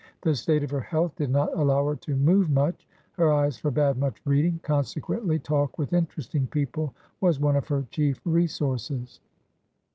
[0.21, 3.97] The state of her health did not allow her to move much; her eyes forbade
[3.97, 9.19] much reading; consequently, talk with interesting people was one of her chief resources.